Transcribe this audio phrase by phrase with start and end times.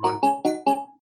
[0.00, 0.22] jemand.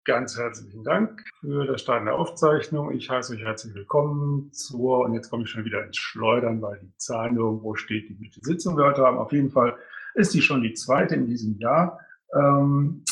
[0.05, 2.92] Ganz herzlichen Dank für das Start der Aufzeichnung.
[2.92, 6.79] Ich heiße euch herzlich willkommen zur, und jetzt komme ich schon wieder ins Schleudern, weil
[6.81, 9.16] die Zahlen irgendwo steht, die wir die Sitzung gehört haben.
[9.16, 9.76] Auf jeden Fall
[10.14, 12.00] ist die schon die zweite in diesem Jahr.
[12.34, 13.04] Ähm,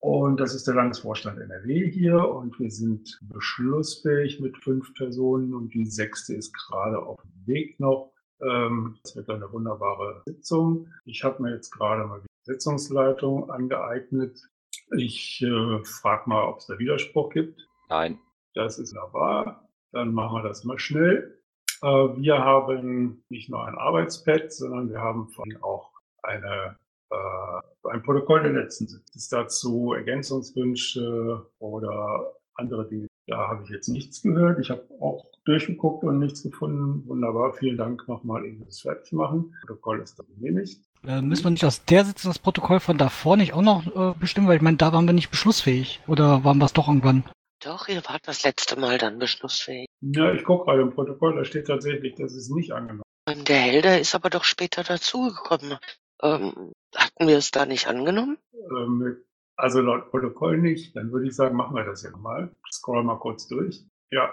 [0.00, 5.72] und das ist der Landesvorstand NRW hier und wir sind beschlussfähig mit fünf Personen und
[5.74, 8.12] die sechste ist gerade auf dem Weg noch.
[8.42, 10.88] Ähm, das wird eine wunderbare Sitzung.
[11.04, 14.49] Ich habe mir jetzt gerade mal die Sitzungsleitung angeeignet.
[14.96, 17.68] Ich äh, frage mal, ob es da Widerspruch gibt.
[17.88, 18.18] Nein.
[18.54, 19.68] Das ist wahr.
[19.92, 21.40] Dann machen wir das mal schnell.
[21.82, 25.90] Äh, wir haben nicht nur ein Arbeitspad, sondern wir haben allem auch
[26.22, 26.76] eine,
[27.10, 29.14] äh, ein Protokoll der letzten Sitzung.
[29.14, 33.06] Ist dazu Ergänzungswünsche oder andere Dinge?
[33.26, 34.58] Da habe ich jetzt nichts gehört.
[34.58, 37.06] Ich habe auch durchgeguckt und nichts gefunden.
[37.06, 37.52] Wunderbar.
[37.52, 39.54] Vielen Dank nochmal, eben das fertig machen.
[39.60, 40.80] Protokoll ist da genehmigt.
[41.06, 44.18] Äh, müssen wir nicht aus der Sitzung das Protokoll von davor nicht auch noch äh,
[44.18, 44.48] bestimmen?
[44.48, 46.00] Weil ich meine, da waren wir nicht beschlussfähig.
[46.06, 47.24] Oder waren wir es doch irgendwann?
[47.62, 49.86] Doch, ihr wart das letzte Mal dann beschlussfähig.
[50.00, 53.58] Ja, ich gucke gerade im Protokoll, da steht tatsächlich, dass es nicht angenommen Ähm, Der
[53.58, 55.76] Helder ist aber doch später dazugekommen.
[56.22, 58.38] Ähm, hatten wir es da nicht angenommen?
[58.54, 59.16] Ähm,
[59.56, 60.96] also laut Protokoll nicht.
[60.96, 62.50] Dann würde ich sagen, machen wir das ja nochmal.
[62.72, 63.84] Scroll mal kurz durch.
[64.10, 64.32] Ja,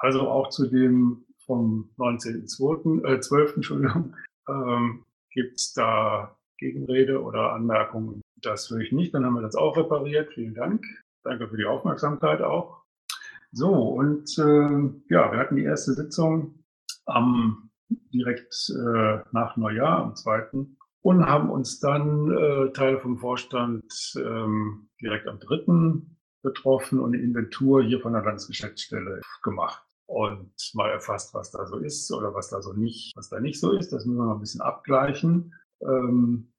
[0.00, 3.56] also auch zu dem vom 19.12., äh, 12.
[3.56, 4.14] Entschuldigung,
[4.48, 5.04] ähm,
[5.38, 8.22] gibt es da Gegenrede oder Anmerkungen?
[8.42, 9.14] Das höre ich nicht.
[9.14, 10.32] Dann haben wir das auch repariert.
[10.34, 10.84] Vielen Dank.
[11.22, 12.82] Danke für die Aufmerksamkeit auch.
[13.52, 16.64] So, und äh, ja, wir hatten die erste Sitzung
[17.06, 17.70] am
[18.12, 20.66] direkt äh, nach Neujahr, am 2.
[21.02, 23.84] und haben uns dann äh, Teile vom Vorstand
[24.16, 26.02] ähm, direkt am 3.
[26.42, 31.76] betroffen und eine Inventur hier von der Landesgeschäftsstelle gemacht und mal erfasst, was da so
[31.78, 33.92] ist oder was da so nicht, was da nicht so ist.
[33.92, 35.54] Das müssen wir mal ein bisschen abgleichen.
[35.80, 36.52] Ähm,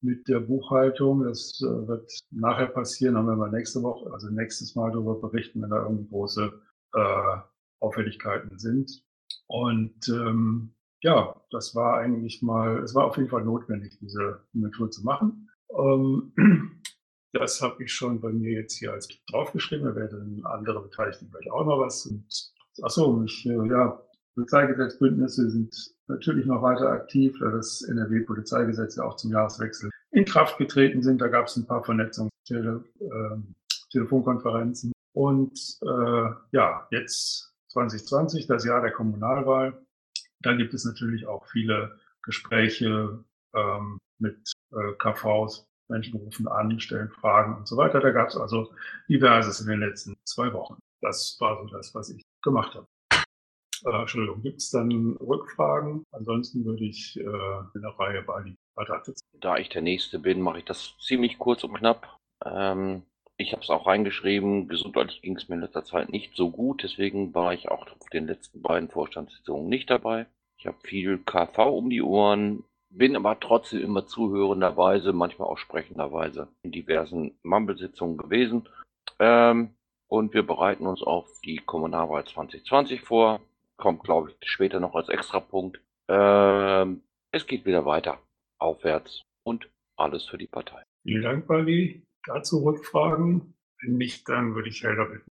[0.00, 1.24] mit der Buchhaltung.
[1.24, 5.70] Das äh, wird nachher passieren, werden wir nächste Woche, also nächstes Mal darüber berichten, wenn
[5.70, 6.52] da irgendwie große
[6.94, 7.36] äh,
[7.80, 9.02] Auffälligkeiten sind.
[9.46, 14.90] Und ähm, ja, das war eigentlich mal, es war auf jeden Fall notwendig, diese Inventur
[14.90, 15.50] zu machen.
[15.70, 16.32] Ähm,
[17.32, 19.86] das habe ich schon bei mir jetzt hier als draufgeschrieben.
[19.86, 22.06] Da werden andere Beteiligten gleich auch noch was.
[22.06, 24.00] Und, achso, mich, äh, ja,
[24.34, 25.74] Polizeigesetzbündnisse sind
[26.08, 31.20] natürlich noch weiter aktiv, da das NRW-Polizeigesetz ja auch zum Jahreswechsel in Kraft getreten sind.
[31.20, 33.36] Da gab es ein paar Vernetzungs Tele, äh.
[35.12, 39.84] Und äh, ja, jetzt 2020, das Jahr der Kommunalwahl.
[40.40, 45.66] Da gibt es natürlich auch viele Gespräche ähm, mit äh, KVs.
[45.88, 48.00] Menschen rufen an, stellen Fragen und so weiter.
[48.00, 48.72] Da gab es also
[49.08, 50.78] diverses in den letzten zwei Wochen.
[51.00, 52.86] Das war so das, was ich gemacht habe.
[53.84, 56.04] Äh, Entschuldigung, gibt es dann Rückfragen?
[56.12, 58.56] Ansonsten würde ich äh, in der Reihe bei die
[59.40, 62.18] Da ich der Nächste bin, mache ich das ziemlich kurz und knapp.
[62.44, 63.02] Ähm,
[63.38, 66.82] ich habe es auch reingeschrieben, gesundheitlich ging es mir in letzter Zeit nicht so gut,
[66.82, 70.26] deswegen war ich auch auf den letzten beiden Vorstandssitzungen nicht dabei.
[70.58, 76.48] Ich habe viel KV um die Ohren, bin aber trotzdem immer zuhörenderweise, manchmal auch sprechenderweise
[76.62, 78.68] in diversen Mumble-Sitzungen gewesen.
[79.18, 79.75] Ähm,
[80.08, 83.40] und wir bereiten uns auf die Kommunalwahl 2020 vor
[83.76, 85.80] kommt, glaube ich, später noch als Extrapunkt.
[86.08, 87.02] Ähm,
[87.32, 88.18] es geht wieder weiter,
[88.58, 90.82] aufwärts und alles für die Partei.
[91.02, 92.02] Vielen Dank, Bali.
[92.24, 93.54] Dazu Rückfragen?
[93.80, 95.30] Wenn nicht, dann würde ich Helder bitten.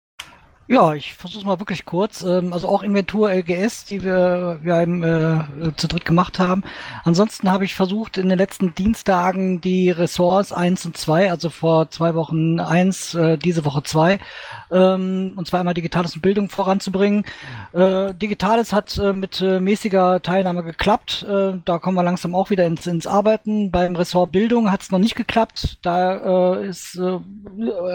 [0.66, 2.22] Ja, ich versuche mal wirklich kurz.
[2.24, 6.64] Ähm, also auch Inventur LGS, die wir, wir eben, äh, zu dritt gemacht haben.
[7.04, 11.90] Ansonsten habe ich versucht, in den letzten Dienstagen die Ressorts 1 und 2, also vor
[11.90, 14.20] zwei Wochen 1, äh, diese Woche 2,
[14.72, 17.26] ähm, und zwar einmal Digitales und Bildung voranzubringen.
[17.74, 21.26] Äh, Digitales hat äh, mit äh, mäßiger Teilnahme geklappt.
[21.30, 23.70] Äh, da kommen wir langsam auch wieder ins, ins Arbeiten.
[23.70, 25.80] Beim Ressort Bildung hat es noch nicht geklappt.
[25.82, 27.20] Da äh, ist äh,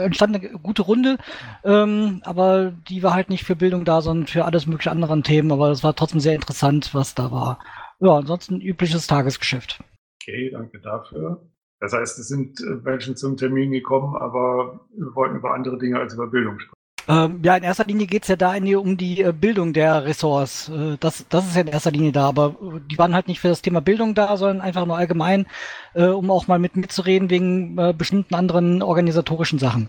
[0.04, 1.16] entstand eine gute Runde.
[1.64, 2.57] Ähm, aber
[2.88, 5.52] die war halt nicht für Bildung da, sondern für alles mögliche anderen Themen.
[5.52, 7.58] Aber es war trotzdem sehr interessant, was da war.
[8.00, 9.82] Ja, ansonsten übliches Tagesgeschäft.
[10.22, 11.48] Okay, danke dafür.
[11.80, 15.98] Das heißt, es sind äh, Menschen zum Termin gekommen, aber wir wollten über andere Dinge
[15.98, 16.74] als über Bildung sprechen.
[17.10, 20.04] Ähm, ja, in erster Linie geht es ja da die, um die äh, Bildung der
[20.04, 20.68] Ressorts.
[20.68, 22.56] Äh, das, das ist ja in erster Linie da, aber
[22.90, 25.46] die waren halt nicht für das Thema Bildung da, sondern einfach nur allgemein,
[25.94, 29.88] um auch mal mit mitzureden wegen bestimmten anderen organisatorischen Sachen.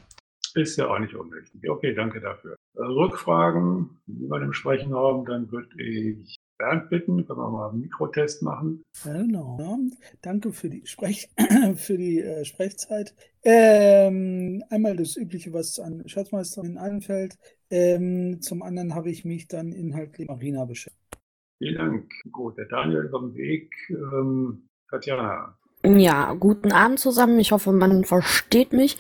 [0.56, 1.70] Ist ja auch nicht unwichtig.
[1.70, 2.56] Okay, danke dafür.
[2.76, 7.70] Äh, Rückfragen, die wir im Sprechen haben, dann würde ich Bernd bitten, können wir mal
[7.70, 8.84] einen Mikrotest machen.
[9.04, 9.58] Genau.
[9.60, 9.78] Ja,
[10.22, 11.30] danke für die, Sprech
[11.76, 13.16] für die äh, Sprechzeit.
[13.44, 17.38] Ähm, einmal das Übliche, was an Schatzmeisterin einfällt.
[17.70, 21.18] Ähm, zum anderen habe ich mich dann inhaltlich Marina beschäftigt.
[21.60, 22.12] Vielen Dank.
[22.32, 23.74] Gut, der Daniel ist auf dem Weg.
[23.90, 25.58] Ähm, Tatjana.
[25.82, 27.40] Ja, guten Abend zusammen.
[27.40, 28.98] Ich hoffe, man versteht mich.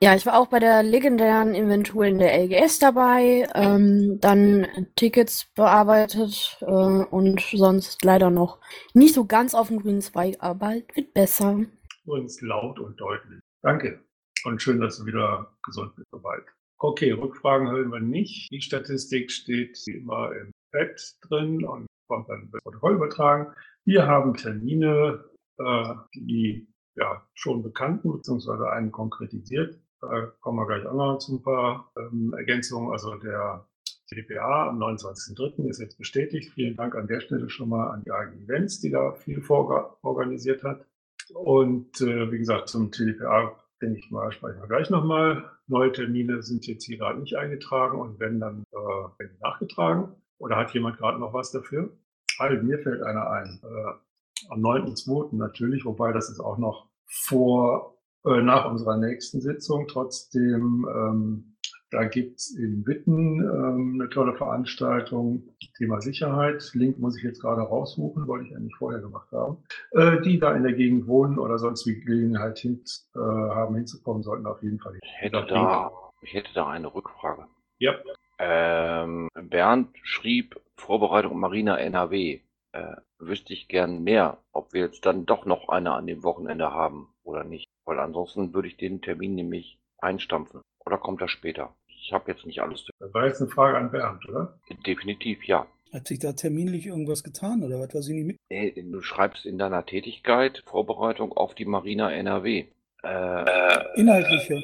[0.00, 4.66] Ja, ich war auch bei der legendären Inventur in der LGS dabei, ähm, dann
[4.96, 8.58] Tickets bearbeitet äh, und sonst leider noch
[8.94, 11.60] nicht so ganz auf dem grünen Zweig, aber bald wird besser.
[12.06, 13.40] Uns laut und deutlich.
[13.60, 14.00] Danke.
[14.44, 16.44] Und schön, dass du wieder gesund bist soweit.
[16.78, 18.50] Okay, Rückfragen hören wir nicht.
[18.50, 23.54] Die Statistik steht wie immer im Pad drin und kommt dann das Protokoll übertragen.
[23.84, 25.24] Wir haben Termine,
[25.58, 29.78] äh, die ja schon bekannten, beziehungsweise einen konkretisiert.
[30.00, 32.92] Da kommen wir gleich auch noch zu ein paar ähm, Ergänzungen.
[32.92, 33.66] Also der
[34.06, 35.68] CDPA am 29.03.
[35.68, 36.52] ist jetzt bestätigt.
[36.52, 40.62] Vielen Dank an der Stelle schon mal an die AG Events, die da viel organisiert
[40.62, 40.86] hat.
[41.32, 45.50] Und äh, wie gesagt, zum TDPA denke ich mal, sprechen wir gleich nochmal.
[45.66, 50.12] Neue Termine sind jetzt hier gerade nicht eingetragen und werden dann äh, nachgetragen.
[50.38, 51.90] Oder hat jemand gerade noch was dafür?
[52.38, 53.60] Also, mir fällt einer ein.
[53.62, 54.03] Äh,
[54.50, 55.36] am 9.2.
[55.36, 59.86] natürlich, wobei das ist auch noch vor, äh, nach unserer nächsten Sitzung.
[59.88, 61.54] Trotzdem ähm,
[61.94, 65.44] da gibt's in Witten ähm, eine tolle Veranstaltung,
[65.76, 66.68] Thema Sicherheit.
[66.74, 69.58] Link muss ich jetzt gerade raussuchen, wollte ich eigentlich vorher gemacht haben.
[69.92, 72.82] Äh, die da in der Gegend wohnen oder sonst wie Gelegenheit hin,
[73.14, 74.98] äh, haben hinzukommen, sollten auf jeden Fall.
[75.00, 77.46] Ich hätte, da, ich hätte da eine Rückfrage.
[77.78, 77.94] Ja.
[78.40, 82.40] Ähm, Bernd schrieb Vorbereitung Marina NRW.
[82.72, 82.96] Äh,
[83.26, 87.08] wüsste ich gern mehr, ob wir jetzt dann doch noch eine an dem Wochenende haben
[87.22, 87.66] oder nicht.
[87.84, 90.62] Weil ansonsten würde ich den Termin nämlich einstampfen.
[90.86, 91.74] Oder kommt er später?
[91.86, 92.86] Ich habe jetzt nicht alles.
[92.98, 94.58] Das war jetzt eine Frage an Bernd, oder?
[94.86, 95.66] Definitiv, ja.
[95.92, 98.36] Hat sich da terminlich irgendwas getan oder was, was ich nicht mit?
[98.50, 102.66] Nee, du schreibst in deiner Tätigkeit Vorbereitung auf die Marina NRW.
[103.04, 104.62] Äh, Inhaltliche.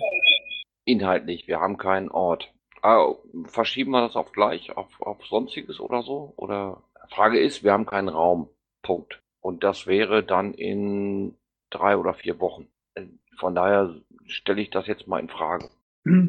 [0.85, 2.53] Inhaltlich, wir haben keinen Ort.
[2.83, 3.15] Ah,
[3.45, 6.33] verschieben wir das auf gleich, auf, auf Sonstiges oder so?
[6.37, 8.49] Oder Frage ist, wir haben keinen Raum.
[8.83, 9.23] Punkt.
[9.41, 11.35] Und das wäre dann in
[11.71, 12.69] drei oder vier Wochen.
[13.39, 13.95] Von daher
[14.27, 15.69] stelle ich das jetzt mal in Frage.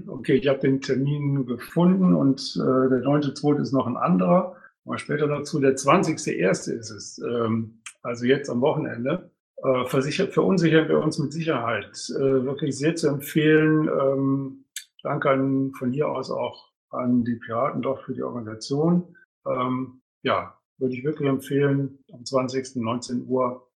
[0.08, 3.62] Okay, ich habe den Termin gefunden und äh, der 9.2.
[3.62, 4.58] ist noch ein anderer.
[4.84, 5.60] Mal später dazu.
[5.60, 6.72] Der 20.1.
[6.72, 9.32] ist es, ähm, also jetzt am Wochenende.
[9.64, 11.92] Äh, versichert, verunsichern wir uns mit Sicherheit.
[12.10, 13.88] Äh, wirklich sehr zu empfehlen.
[13.88, 14.66] Ähm,
[15.04, 19.16] danke an, von hier aus auch an die Piraten doch für die Organisation.
[19.46, 22.00] Ähm, ja, würde ich wirklich empfehlen.
[22.12, 22.76] Am 20.
[22.76, 23.68] 19 Uhr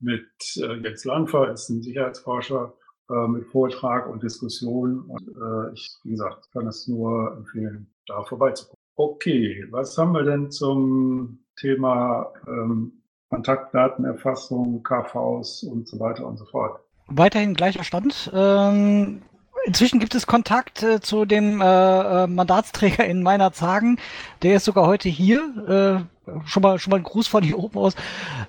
[0.00, 2.72] mit äh, Jens Lanfer, ist ein Sicherheitsforscher,
[3.10, 5.00] äh, mit Vortrag und Diskussion.
[5.02, 8.76] Und äh, ich, wie gesagt, kann es nur empfehlen, da vorbeizukommen.
[8.96, 16.44] Okay, was haben wir denn zum Thema ähm, Kontaktdatenerfassung, KVs und so weiter und so
[16.46, 16.80] fort?
[17.06, 18.30] Weiterhin gleicher Stand.
[18.34, 19.22] Ähm,
[19.64, 23.98] inzwischen gibt es Kontakt äh, zu dem äh, äh Mandatsträger in meiner Zagen.
[24.42, 26.08] Der ist sogar heute hier.
[26.44, 27.94] Schon mal schon mal ein Gruß von hier oben aus.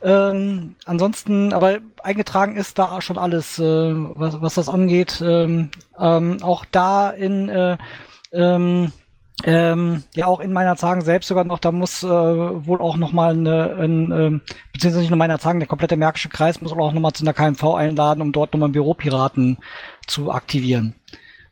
[0.04, 5.22] Ähm, ansonsten, aber eingetragen ist da schon alles, äh, was, was das angeht.
[5.26, 7.78] Ähm, ähm, auch da in äh,
[8.32, 8.92] ähm,
[9.46, 13.32] ähm, ja auch in meiner Zagen selbst sogar noch, da muss äh, wohl auch nochmal
[13.32, 14.40] eine, ein, äh,
[14.74, 17.64] beziehungsweise nicht nur meiner Zagen, der komplette Märkische Kreis muss auch nochmal zu einer KMV
[17.76, 19.58] einladen, um dort nochmal Büropiraten
[20.08, 20.96] zu aktivieren.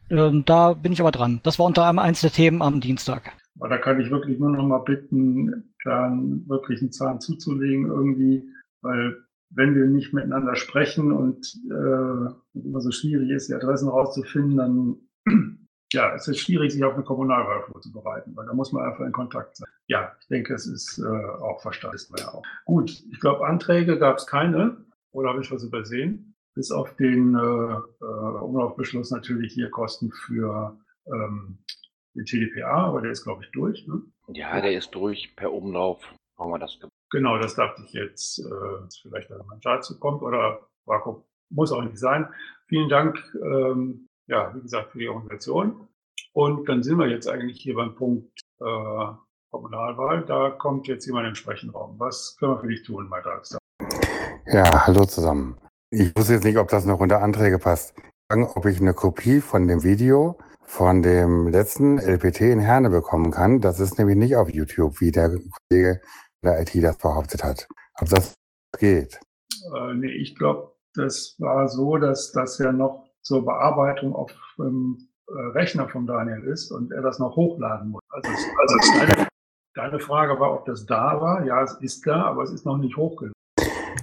[0.09, 1.39] Ähm, da bin ich aber dran.
[1.43, 3.31] Das war unter anderem eins der Themen am Dienstag.
[3.59, 8.49] Aber da kann ich wirklich nur noch mal bitten, dann wirklich einen Zahn zuzulegen irgendwie,
[8.81, 9.17] weil
[9.49, 14.97] wenn wir nicht miteinander sprechen und äh, immer so schwierig ist, die Adressen rauszufinden, dann
[15.93, 19.11] ja, es ist schwierig, sich auf eine Kommunalwahl vorzubereiten, weil da muss man einfach in
[19.11, 19.69] Kontakt sein.
[19.87, 22.43] Ja, ich denke, es ist äh, auch verstanden, ja auch.
[22.65, 26.35] Gut, ich glaube, Anträge gab es keine, oder habe ich was übersehen?
[26.53, 31.59] Bis auf den äh, äh, Umlaufbeschluss natürlich hier Kosten für ähm,
[32.15, 33.87] den TDPA, aber der ist, glaube ich, durch.
[33.87, 34.01] Ne?
[34.33, 36.13] Ja, der ist durch per Umlauf.
[36.37, 36.91] Haben wir das gemacht.
[37.11, 41.81] Genau, das dachte ich jetzt, äh, vielleicht ein Mandat zu kommt oder Vakuum muss auch
[41.81, 42.27] nicht sein.
[42.67, 45.87] Vielen Dank, ähm, ja, wie gesagt, für die Organisation.
[46.33, 49.05] Und dann sind wir jetzt eigentlich hier beim Punkt äh,
[49.49, 50.25] Kommunalwahl.
[50.25, 51.97] Da kommt jetzt jemand den Sprechenraum.
[51.97, 53.57] Was können wir für dich tun, Matthias?
[54.47, 55.57] Ja, hallo zusammen.
[55.89, 57.95] Ich wusste jetzt nicht, ob das noch unter Anträge passt.
[58.29, 63.61] Ob ich eine Kopie von dem Video von dem letzten LPT in Herne bekommen kann.
[63.61, 65.29] Das ist nämlich nicht auf YouTube, wie der
[65.69, 66.01] Kollege
[66.43, 67.67] der IT das behauptet hat.
[67.99, 68.35] Ob das
[68.77, 69.19] geht?
[69.73, 75.07] Äh, nee, ich glaube, das war so, dass das ja noch zur Bearbeitung auf dem
[75.29, 78.01] äh, Rechner von Daniel ist und er das noch hochladen muss.
[78.09, 79.27] Also, also deine,
[79.73, 81.45] deine Frage war, ob das da war.
[81.45, 83.36] Ja, es ist da, aber es ist noch nicht hochgeladen.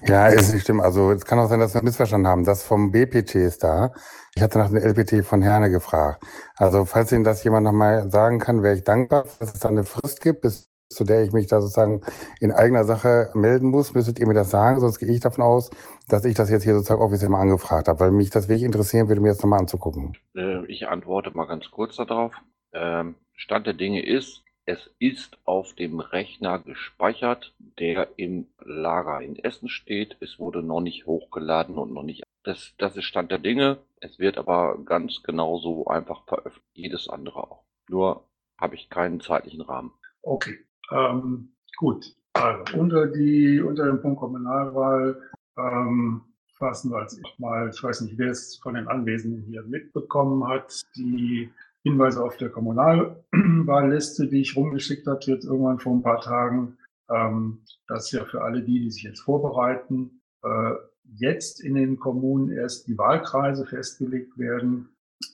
[0.06, 0.82] Ja, ist nicht stimmt.
[0.82, 2.44] Also es kann auch sein, dass wir missverstanden haben.
[2.44, 3.92] Das vom BPT ist da.
[4.34, 6.22] Ich hatte nach dem LPT von Herne gefragt.
[6.56, 9.84] Also falls Ihnen das jemand nochmal sagen kann, wäre ich dankbar, dass es da eine
[9.84, 12.02] Frist gibt bis zu der ich mich da sozusagen
[12.40, 15.70] in eigener Sache melden muss, müsstet ihr mir das sagen, sonst gehe ich davon aus,
[16.08, 19.08] dass ich das jetzt hier sozusagen offiziell mal angefragt habe, weil mich das wirklich interessieren
[19.08, 20.16] würde, mir jetzt nochmal anzugucken.
[20.36, 22.32] Äh, ich antworte mal ganz kurz darauf.
[22.72, 29.36] Ähm, Stand der Dinge ist, es ist auf dem Rechner gespeichert, der im Lager in
[29.36, 30.16] Essen steht.
[30.20, 32.22] Es wurde noch nicht hochgeladen und noch nicht.
[32.44, 33.78] Das, das ist Stand der Dinge.
[34.00, 36.64] Es wird aber ganz genauso einfach veröffentlicht.
[36.72, 37.64] Jedes andere auch.
[37.88, 38.24] Nur
[38.58, 39.92] habe ich keinen zeitlichen Rahmen.
[40.22, 40.58] Okay.
[40.90, 42.14] Ähm, gut.
[42.32, 45.20] Also unter die unter dem Punkt Kommunalwahl
[45.56, 46.22] ähm,
[46.58, 50.82] fassen wir jetzt mal, ich weiß nicht, wer es von den Anwesenden hier mitbekommen hat,
[50.96, 51.50] die
[51.84, 56.78] Hinweise auf der Kommunalwahlliste, die ich rumgeschickt hatte, jetzt irgendwann vor ein paar Tagen.
[57.10, 60.72] Ähm, das ist ja für alle die, die sich jetzt vorbereiten, äh,
[61.04, 64.88] jetzt in den Kommunen erst die Wahlkreise festgelegt werden,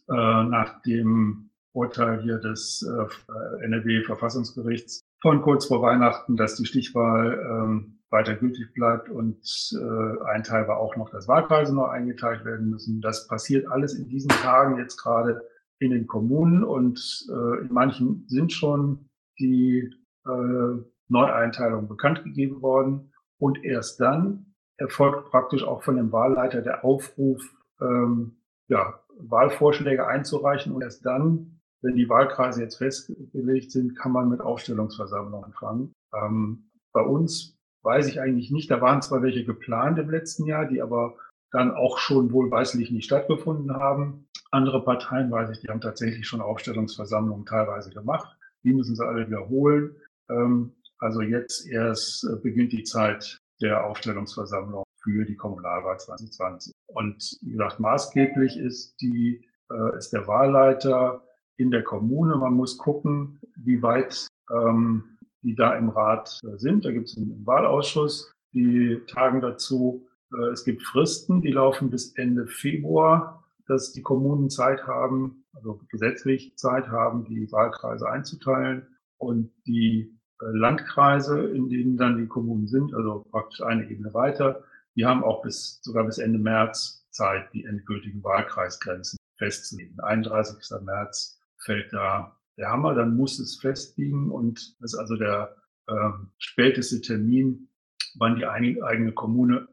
[0.08, 7.38] äh, nach dem Urteil hier des äh, NRW-Verfassungsgerichts von kurz vor Weihnachten, dass die Stichwahl
[7.48, 9.38] ähm, weiter gültig bleibt und
[9.72, 13.00] äh, ein Teil war auch noch, dass Wahlkreise noch eingeteilt werden müssen.
[13.00, 15.42] Das passiert alles in diesen Tagen jetzt gerade
[15.80, 19.08] in den Kommunen und äh, in manchen sind schon
[19.38, 19.90] die
[20.26, 23.12] äh, Neueinteilungen bekannt gegeben worden.
[23.38, 27.42] Und erst dann erfolgt praktisch auch von dem Wahlleiter der Aufruf,
[27.80, 28.36] ähm,
[28.68, 30.72] ja, Wahlvorschläge einzureichen.
[30.72, 35.92] Und erst dann, wenn die Wahlkreise jetzt festgelegt sind, kann man mit Aufstellungsversammlungen anfangen.
[36.14, 40.66] Ähm, bei uns weiß ich eigentlich nicht, da waren zwar welche geplant im letzten Jahr,
[40.66, 41.16] die aber
[41.50, 44.28] dann auch schon wohlweislich nicht stattgefunden haben.
[44.50, 48.36] Andere Parteien, weiß ich, die haben tatsächlich schon Aufstellungsversammlungen teilweise gemacht.
[48.64, 49.96] Die müssen sie alle wiederholen.
[50.28, 56.72] Ähm, also jetzt erst äh, beginnt die Zeit der Aufstellungsversammlung für die Kommunalwahl 2020.
[56.86, 61.22] Und wie gesagt, maßgeblich ist die, äh, ist der Wahlleiter
[61.56, 62.36] in der Kommune.
[62.36, 66.84] Man muss gucken, wie weit ähm, die da im Rat äh, sind.
[66.84, 70.06] Da gibt es einen Wahlausschuss, die tagen dazu.
[70.52, 73.39] Es gibt Fristen, die laufen bis Ende Februar,
[73.70, 78.86] dass die Kommunen Zeit haben, also gesetzlich Zeit haben, die Wahlkreise einzuteilen.
[79.16, 84.64] Und die äh, Landkreise, in denen dann die Kommunen sind, also praktisch eine Ebene weiter,
[84.96, 90.00] die haben auch bis, sogar bis Ende März Zeit, die endgültigen Wahlkreisgrenzen festzulegen.
[90.00, 90.58] 31.
[90.82, 96.10] März fällt da der Hammer, dann muss es festliegen und das ist also der äh,
[96.38, 97.68] späteste Termin,
[98.16, 99.68] wann die eigene Kommune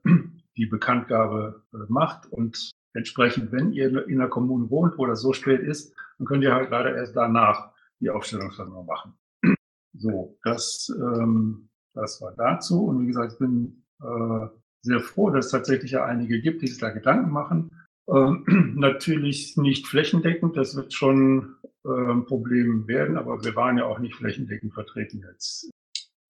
[0.57, 2.25] die Bekanntgabe äh, macht.
[2.31, 6.43] Und entsprechend, wenn ihr in der Kommune wohnt, wo das so spät ist, dann könnt
[6.43, 9.13] ihr halt leider erst danach die Aufstellungsversammlung machen.
[9.99, 12.85] So, das, ähm, das war dazu.
[12.85, 14.47] Und wie gesagt, ich bin äh,
[14.83, 17.71] sehr froh, dass es tatsächlich ja einige gibt, die sich da Gedanken machen.
[18.07, 18.43] Ähm,
[18.77, 23.97] natürlich nicht flächendeckend, das wird schon äh, ein Problem werden, aber wir waren ja auch
[23.97, 25.71] nicht flächendeckend vertreten jetzt,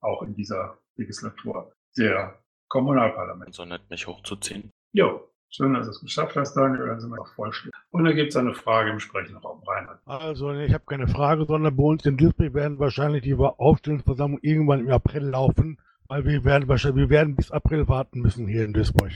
[0.01, 3.53] auch in dieser Legislatur der Kommunalparlament.
[3.53, 4.71] So nett, mich hochzuziehen.
[4.93, 6.87] Jo, schön, dass du es geschafft hast, Daniel.
[6.87, 7.71] Dann sind wir auch voll stehen.
[7.91, 9.61] Und da gibt es eine Frage im sprechenden Raum.
[9.65, 9.99] Reinhard.
[10.05, 14.81] Also, ich habe keine Frage, sondern bei uns in Duisburg werden wahrscheinlich die Aufstellungsversammlung irgendwann
[14.81, 18.73] im April laufen, weil wir werden wahrscheinlich, wir werden bis April warten müssen hier in
[18.73, 19.11] Duisburg.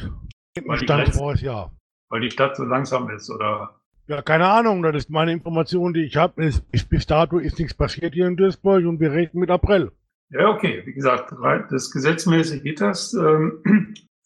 [0.65, 1.71] Weil die Stand Grenze- voriges Jahr.
[2.09, 3.75] Weil die Stadt so langsam ist, oder?
[4.07, 6.51] Ja, keine Ahnung, das ist meine Information, die ich habe.
[6.89, 9.91] Bis dato ist nichts passiert hier in Duisburg und wir rechnen mit April.
[10.29, 10.81] Ja, okay.
[10.85, 11.33] Wie gesagt,
[11.69, 13.13] das gesetzmäßig geht das.
[13.13, 13.61] Ähm,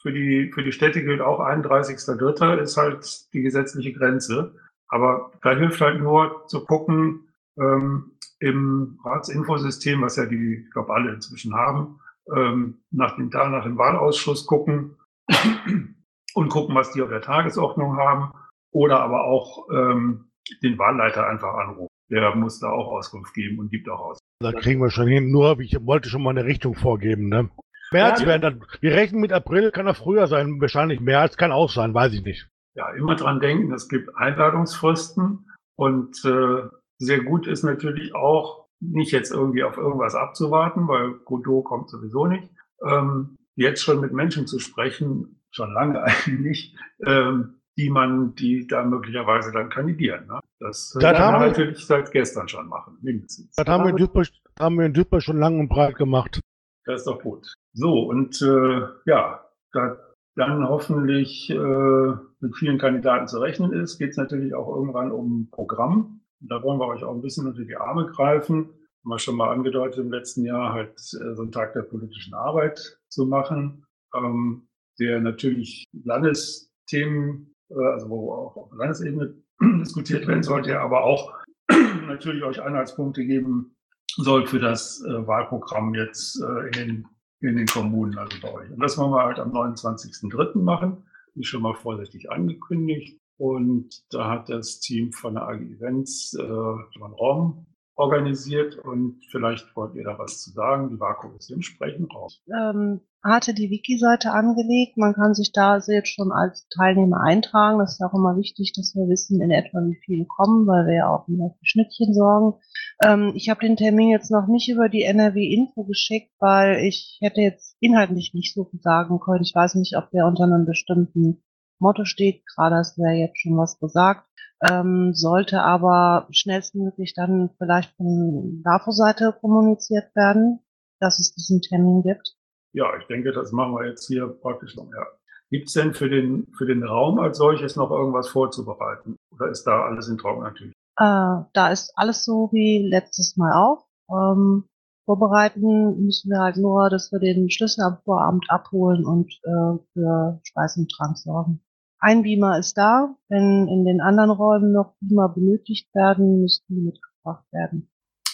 [0.05, 2.57] Für die, für die Städte gilt auch 31.3.
[2.57, 4.53] ist halt die gesetzliche Grenze.
[4.87, 10.93] Aber da hilft halt nur zu gucken, ähm, im Ratsinfosystem, was ja die, ich glaube,
[10.93, 11.99] alle inzwischen haben,
[12.35, 14.95] ähm, nach dem, da nach dem Wahlausschuss gucken
[16.35, 18.31] und gucken, was die auf der Tagesordnung haben.
[18.71, 20.25] Oder aber auch ähm,
[20.61, 21.89] den Wahlleiter einfach anrufen.
[22.11, 24.19] Der muss da auch Auskunft geben und gibt auch aus.
[24.39, 25.31] Da kriegen wir schon hin.
[25.31, 27.49] Nur, ich wollte schon mal eine Richtung vorgeben, ne?
[27.95, 31.51] März Ja, werden dann, wir rechnen mit April, kann auch früher sein, wahrscheinlich März, kann
[31.51, 32.47] auch sein, weiß ich nicht.
[32.75, 36.63] ja, immer dran denken, es gibt Einladungsfristen und äh,
[36.97, 42.27] sehr gut ist natürlich auch, nicht jetzt irgendwie auf irgendwas abzuwarten, weil Godot kommt sowieso
[42.27, 42.49] nicht.
[42.85, 46.75] Ähm, jetzt schon mit Menschen zu sprechen, schon lange eigentlich,
[47.05, 50.27] ähm, die man, die da möglicherweise dann kandidieren.
[50.27, 50.39] Ne?
[50.59, 53.55] Das, äh, Das kann man wir- natürlich seit gestern schon machen, mindestens.
[53.55, 54.27] Das haben wir in Duisburg,
[54.59, 56.41] haben wir in Duisburg schon lang und breit gemacht.
[56.85, 57.53] Das ist doch gut.
[57.73, 59.97] So, und äh, ja, da
[60.35, 65.49] dann hoffentlich äh, mit vielen Kandidaten zu rechnen ist, geht es natürlich auch irgendwann um
[65.49, 66.21] Programm.
[66.41, 68.65] Und da wollen wir euch auch ein bisschen unter die Arme greifen.
[68.65, 72.33] Haben wir schon mal angedeutet im letzten Jahr halt äh, so einen Tag der politischen
[72.33, 74.67] Arbeit zu machen, ähm,
[74.99, 79.35] der natürlich Landesthemen, äh, also wo auch auf Landesebene
[79.79, 81.33] diskutiert werden sollte, aber auch
[82.07, 83.74] natürlich euch Anhaltspunkte geben,
[84.17, 87.07] soll für das äh, Wahlprogramm jetzt äh, in, den,
[87.41, 88.71] in den Kommunen, also bei euch.
[88.71, 90.57] Und das wollen wir halt am 29.03.
[90.59, 91.03] machen,
[91.33, 93.19] wie schon mal vorsichtig angekündigt.
[93.37, 99.75] Und da hat das Team von der AG Events äh, einen Raum organisiert und vielleicht
[99.75, 100.89] wollt ihr da was zu sagen.
[100.89, 102.43] Die Vaku ist entsprechend raus.
[102.53, 104.97] Ähm, hatte die Wiki-Seite angelegt.
[104.97, 107.79] Man kann sich da jetzt schon als Teilnehmer eintragen.
[107.79, 110.95] Das ist auch immer wichtig, dass wir wissen in etwa, wie viele kommen, weil wir
[110.95, 112.59] ja auch wieder für Schnittchen sorgen.
[113.01, 117.41] Ähm, ich habe den Termin jetzt noch nicht über die NRW-Info geschickt, weil ich hätte
[117.41, 119.43] jetzt inhaltlich nicht so viel sagen können.
[119.43, 121.41] Ich weiß nicht, ob der unter einem bestimmten
[121.79, 122.43] Motto steht.
[122.47, 124.25] Gerade hast du ja jetzt schon was gesagt
[124.61, 130.59] ähm, sollte aber schnellstmöglich dann vielleicht von LAFO-Seite kommuniziert werden,
[130.99, 132.35] dass es diesen Termin gibt.
[132.73, 134.89] Ja, ich denke, das machen wir jetzt hier praktisch noch.
[134.91, 135.05] Ja.
[135.49, 139.15] Gibt es denn für den, für den Raum als solches noch irgendwas vorzubereiten?
[139.31, 140.73] Oder ist da alles in trockenen Tüchern?
[140.97, 143.85] Äh, da ist alles so wie letztes Mal auch.
[144.09, 144.65] Ähm,
[145.05, 150.39] vorbereiten müssen wir halt nur, dass wir den Schlüssel am Vorabend abholen und äh, für
[150.43, 151.61] Speis und Trank sorgen.
[152.05, 153.15] Ein Beamer ist da.
[153.29, 157.91] Wenn in den anderen Räumen noch Beamer benötigt werden, müssten die mitgebracht werden.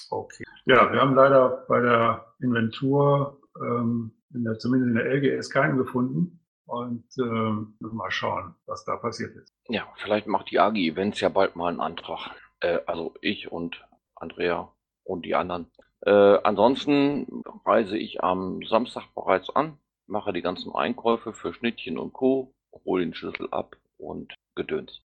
[0.10, 0.44] Okay.
[0.66, 5.78] Ja, wir haben leider bei der Inventur, ähm, in der, zumindest in der LGS, keinen
[5.78, 6.46] gefunden.
[6.66, 9.56] Und ähm, mal schauen, was da passiert ist.
[9.70, 12.30] Ja, vielleicht macht die AG Events ja bald mal einen Antrag.
[12.60, 13.82] Äh, also ich und
[14.16, 14.70] Andrea
[15.06, 15.72] und die anderen.
[16.01, 22.12] Äh, ansonsten reise ich am Samstag bereits an, mache die ganzen Einkäufe für Schnittchen und
[22.12, 22.54] Co
[22.86, 25.01] hol den Schlüssel ab und gedöns.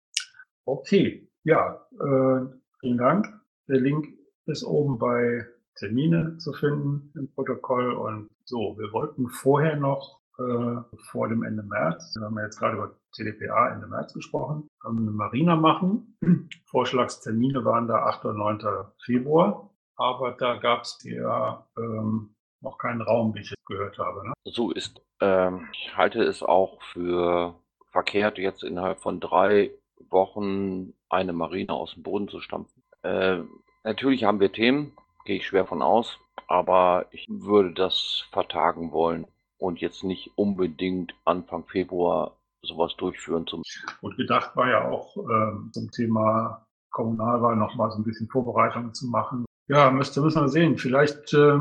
[0.65, 2.45] Okay, ja, äh,
[2.79, 3.27] vielen Dank.
[3.67, 4.07] Der Link
[4.45, 7.93] ist oben bei Termine zu finden im Protokoll.
[7.93, 12.59] Und so, wir wollten vorher noch äh, vor dem Ende März, wir haben ja jetzt
[12.59, 16.17] gerade über TDPA Ende März gesprochen, eine Marina machen.
[16.65, 18.25] Vorschlagstermine waren da 8.
[18.25, 18.59] und 9.
[19.03, 19.69] Februar.
[19.95, 24.27] Aber da gab es ja ähm, noch keinen Raum, wie ich jetzt gehört habe.
[24.27, 24.33] Ne?
[24.45, 25.01] So ist.
[25.19, 27.55] Ähm, ich halte es auch für
[27.91, 29.71] verkehrt, jetzt innerhalb von drei
[30.09, 32.83] Wochen eine Marine aus dem Boden zu stampfen.
[33.03, 33.39] Äh,
[33.83, 34.93] natürlich haben wir Themen,
[35.25, 41.13] gehe ich schwer von aus, aber ich würde das vertagen wollen und jetzt nicht unbedingt
[41.25, 43.85] Anfang Februar sowas durchführen zu müssen.
[44.01, 48.93] Und gedacht war ja auch ähm, zum Thema Kommunalwahl noch mal so ein bisschen Vorbereitungen
[48.93, 49.45] zu machen.
[49.67, 50.77] Ja, müsste müssen wir sehen.
[50.77, 51.59] Vielleicht äh,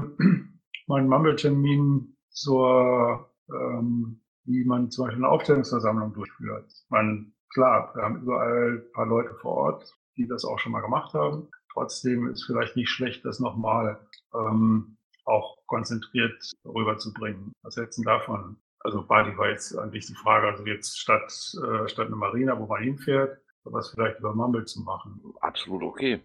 [0.91, 6.67] mein Mumble-Termin zur, ähm, wie man zum Beispiel eine Aufstellungsversammlung durchführt.
[6.89, 10.81] Man, klar, wir haben überall ein paar Leute vor Ort, die das auch schon mal
[10.81, 11.49] gemacht haben.
[11.73, 14.01] Trotzdem ist vielleicht nicht schlecht, das nochmal
[14.35, 17.53] ähm, auch konzentriert rüberzubringen.
[17.63, 18.57] Was hältst du davon?
[18.81, 21.31] Also Badi war jetzt eigentlich die Frage, also jetzt statt,
[21.63, 25.23] äh, statt eine Marina, wo man hinfährt, was vielleicht über Mumble zu machen.
[25.41, 26.21] Absolut okay.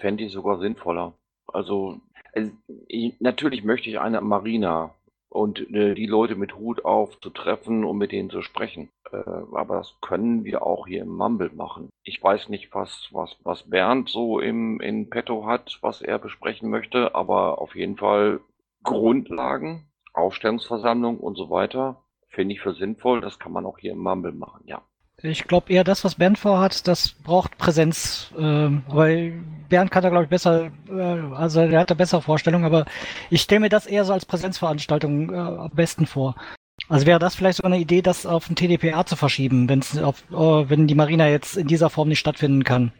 [0.00, 1.12] Fände ich sogar sinnvoller.
[1.48, 2.00] Also
[2.34, 2.50] also,
[3.18, 4.94] natürlich möchte ich eine Marina
[5.30, 8.90] und äh, die Leute mit Hut auf zu treffen und mit denen zu sprechen.
[9.12, 11.88] Äh, aber das können wir auch hier im Mumble machen.
[12.02, 16.68] Ich weiß nicht, was, was, was Bernd so im, in petto hat, was er besprechen
[16.68, 18.40] möchte, aber auf jeden Fall
[18.82, 23.20] Grundlagen, Aufstellungsversammlung und so weiter finde ich für sinnvoll.
[23.20, 24.82] Das kann man auch hier im Mumble machen, ja.
[25.22, 28.32] Ich glaube eher, das, was Bernd vorhat, das braucht Präsenz.
[28.36, 32.64] Äh, weil Bernd kann da, glaube ich, besser, äh, also er hat da bessere Vorstellungen,
[32.64, 32.86] aber
[33.28, 36.36] ich stelle mir das eher so als Präsenzveranstaltung äh, am besten vor.
[36.88, 40.24] Also wäre das vielleicht sogar eine Idee, das auf den TDPA zu verschieben, wenn's auf,
[40.30, 42.92] äh, wenn die Marina jetzt in dieser Form nicht stattfinden kann.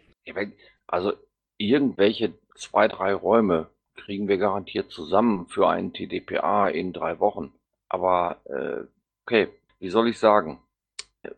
[0.87, 1.13] Also
[1.57, 7.53] irgendwelche zwei, drei Räume kriegen wir garantiert zusammen für einen TDPA in drei Wochen.
[7.89, 8.85] Aber äh,
[9.25, 10.61] okay, wie soll ich sagen?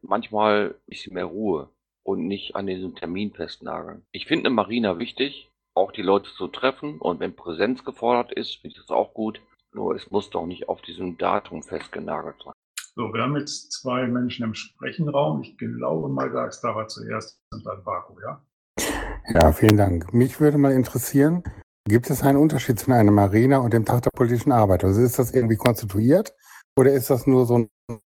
[0.02, 1.68] Manchmal ein bisschen mehr Ruhe
[2.04, 4.02] und nicht an diesem Termin festnageln.
[4.12, 8.56] Ich finde eine Marina wichtig, auch die Leute zu treffen und wenn Präsenz gefordert ist,
[8.56, 9.40] finde ich das auch gut.
[9.74, 12.52] Nur es muss doch nicht auf diesem Datum festgenagelt sein.
[12.94, 15.42] So, wir haben jetzt zwei Menschen im Sprechenraum.
[15.42, 18.44] Ich glaube mal, da ist da war zuerst und dann Baku, ja?
[19.32, 20.12] Ja, vielen Dank.
[20.12, 21.42] Mich würde mal interessieren,
[21.88, 24.84] gibt es einen Unterschied zwischen einer Marina und dem Tag der politischen Arbeit?
[24.84, 26.34] Also ist das irgendwie konstituiert
[26.78, 27.70] oder ist das nur so ein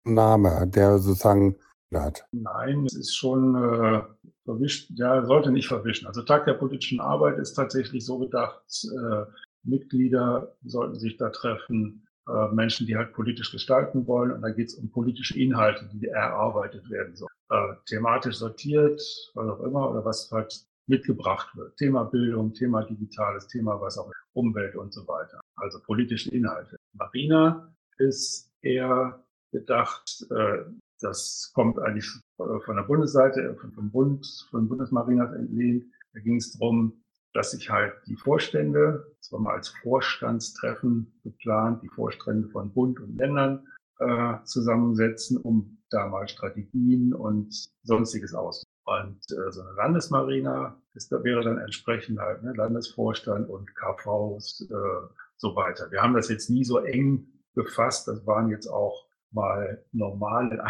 [0.05, 1.55] Name, der sozusagen
[1.93, 2.25] hat.
[2.31, 4.01] Nein, es ist schon äh,
[4.43, 6.07] verwischt, ja, sollte nicht verwischen.
[6.07, 9.25] Also Tag der politischen Arbeit ist tatsächlich so gedacht, äh,
[9.63, 14.31] Mitglieder sollten sich da treffen, äh, Menschen, die halt politisch gestalten wollen.
[14.31, 17.29] Und da geht es um politische Inhalte, die erarbeitet werden sollen.
[17.49, 19.01] Äh, thematisch sortiert,
[19.33, 21.77] was auch immer, oder was halt mitgebracht wird.
[21.77, 25.39] Thema Bildung, Thema Digitales, Thema was auch Umwelt und so weiter.
[25.55, 26.77] Also politische Inhalte.
[26.93, 29.24] Marina ist eher
[29.55, 30.65] gedacht, äh,
[31.01, 35.85] das kommt eigentlich von der Bundesseite, vom Bund, von Bundesmarinas entlehnt.
[36.13, 41.83] Da ging es darum, dass sich halt die Vorstände, das war mal als Vorstandstreffen geplant,
[41.83, 43.67] die Vorstände von Bund und Ländern
[43.99, 48.63] äh, zusammensetzen, um da mal Strategien und sonstiges aus.
[48.85, 54.69] Und äh, so eine Landesmarina ist, da wäre dann entsprechend halt ne, Landesvorstand und KVs
[54.69, 55.91] äh, so weiter.
[55.91, 58.07] Wir haben das jetzt nie so eng befasst.
[58.07, 59.05] Das waren jetzt auch
[59.35, 60.63] mal normale,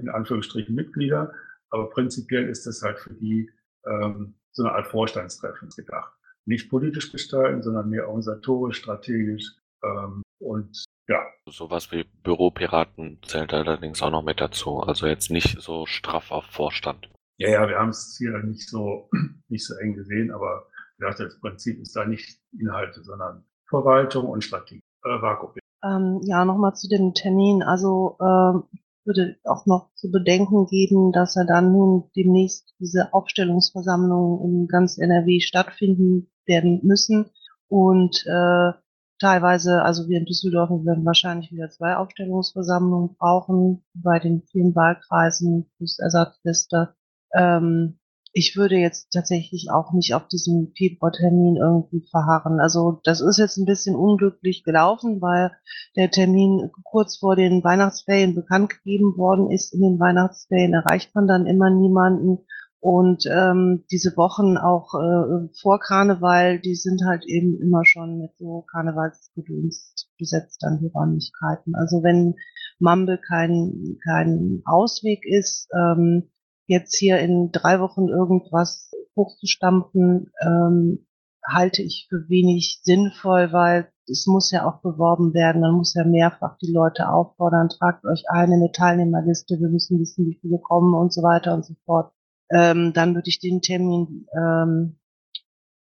[0.00, 1.34] in Anführungsstrichen, Mitglieder.
[1.68, 3.50] Aber prinzipiell ist das halt für die
[3.84, 6.12] ähm, so eine Art Vorstandstreffen gedacht.
[6.44, 11.20] Nicht politisch gestalten, sondern mehr organisatorisch, strategisch ähm, und ja.
[11.48, 14.80] Sowas wie Büropiraten zählt allerdings auch noch mit dazu.
[14.80, 17.10] Also jetzt nicht so straff auf Vorstand.
[17.38, 19.10] Ja, ja, wir haben es hier nicht so,
[19.48, 24.80] nicht so eng gesehen, aber das Prinzip ist da nicht Inhalte, sondern Verwaltung und Strategie.
[25.04, 25.61] Äh, Vakuum.
[25.84, 27.62] Ähm, ja, nochmal zu dem Termin.
[27.62, 28.64] Also ähm,
[29.04, 34.98] würde auch noch zu bedenken geben, dass er dann nun demnächst diese Aufstellungsversammlungen in ganz
[34.98, 37.30] NRW stattfinden werden müssen.
[37.68, 38.72] Und äh,
[39.18, 45.70] teilweise, also wir in Düsseldorf werden wahrscheinlich wieder zwei Aufstellungsversammlungen brauchen bei den vielen Wahlkreisen
[45.76, 46.94] plus Ersatzliste.
[47.34, 47.98] Ähm,
[48.32, 52.60] ich würde jetzt tatsächlich auch nicht auf diesem Februartermin irgendwie verharren.
[52.60, 55.52] Also das ist jetzt ein bisschen unglücklich gelaufen, weil
[55.96, 59.74] der Termin kurz vor den Weihnachtsferien bekannt gegeben worden ist.
[59.74, 62.38] In den Weihnachtsferien erreicht man dann immer niemanden.
[62.80, 68.36] Und ähm, diese Wochen auch äh, vor Karneval, die sind halt eben immer schon mit
[68.38, 71.76] so Karnevalsgedöns besetzt die Räumlichkeiten.
[71.76, 72.34] Also wenn
[72.80, 76.30] Mumble kein, kein Ausweg ist, ähm,
[76.72, 81.06] jetzt hier in drei Wochen irgendwas hochzustampfen, ähm,
[81.46, 85.60] halte ich für wenig sinnvoll, weil es muss ja auch beworben werden.
[85.60, 90.00] Man muss ja mehrfach die Leute auffordern, tragt euch ein in eine Teilnehmerliste, wir müssen
[90.00, 92.12] wissen, wie viele kommen und so weiter und so fort.
[92.50, 94.98] Ähm, dann würde ich den Termin ähm,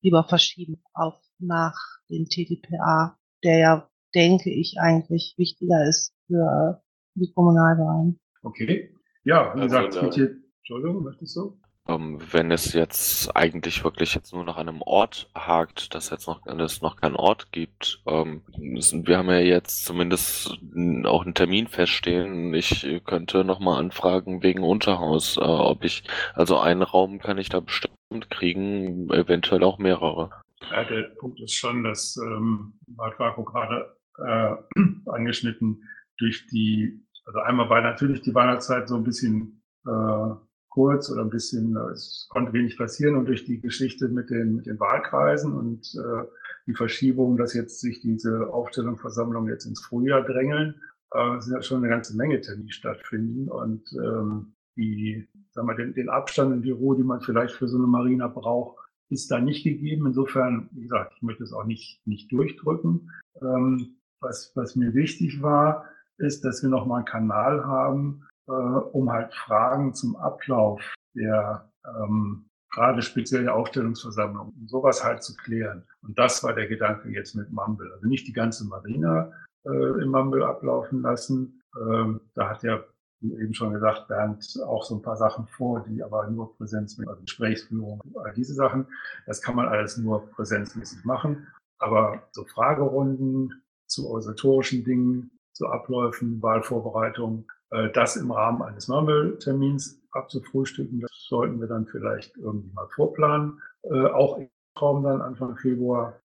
[0.02, 1.76] lieber verschieben auf nach
[2.10, 6.82] den TDPA, der ja, denke ich, eigentlich wichtiger ist für
[7.16, 8.20] die Kommunalwahlen.
[8.44, 8.96] Okay.
[9.24, 10.36] Ja, wie also, gesagt, es geht
[10.72, 11.60] Entschuldigung, möchtest du?
[11.90, 16.46] Ähm, wenn es jetzt eigentlich wirklich jetzt nur nach einem Ort hakt, dass jetzt noch,
[16.46, 20.58] es noch keinen Ort gibt, ähm, müssen, wir haben ja jetzt zumindest
[21.04, 22.54] auch einen Termin feststehen.
[22.54, 26.04] Ich könnte nochmal anfragen wegen Unterhaus, äh, ob ich,
[26.36, 30.30] also einen Raum kann ich da bestimmt kriegen, eventuell auch mehrere.
[30.70, 34.56] Ja, der Punkt ist schon, dass ähm, gerade äh,
[35.10, 35.84] angeschnitten
[36.18, 40.36] durch die, also einmal war natürlich die Weihnachtszeit so ein bisschen äh,
[40.72, 44.56] kurz oder ein bisschen, äh, es konnte wenig passieren und durch die Geschichte mit den,
[44.56, 46.26] mit den Wahlkreisen und äh,
[46.66, 50.82] die Verschiebung, dass jetzt sich diese Aufstellungsversammlungen jetzt ins Frühjahr drängeln,
[51.12, 55.94] äh, sind ja schon eine ganze Menge Termine stattfinden und ähm, die, sagen wir, den,
[55.94, 58.78] den Abstand die Ruhe, die man vielleicht für so eine Marina braucht,
[59.10, 60.08] ist da nicht gegeben.
[60.08, 63.12] Insofern, wie gesagt, ich möchte es auch nicht, nicht durchdrücken.
[63.42, 65.86] Ähm, was, was mir wichtig war,
[66.18, 70.82] ist, dass wir nochmal einen Kanal haben, äh, um halt Fragen zum Ablauf
[71.16, 75.84] der ähm, gerade speziell der Aufstellungsversammlung, um sowas halt zu klären.
[76.02, 77.92] Und das war der Gedanke jetzt mit Mumble.
[77.94, 79.32] Also nicht die ganze Marina
[79.66, 81.62] äh, im Mumble ablaufen lassen.
[81.78, 82.84] Ähm, da hat ja
[83.22, 87.22] eben schon gesagt, Bernd auch so ein paar Sachen vor, die aber nur Präsenz, also
[87.22, 88.88] Gesprächsführung, all diese Sachen.
[89.28, 91.48] Das kann man alles nur präsenzmäßig machen.
[91.78, 97.61] Aber so Fragerunden zu organisatorischen Dingen, zu Abläufen, Wahlvorbereitung, äh,
[97.94, 101.00] das im Rahmen eines Murmeltermins abzufrühstücken.
[101.00, 106.20] Das sollten wir dann vielleicht irgendwie mal vorplanen, äh, auch im Raum dann Anfang Februar.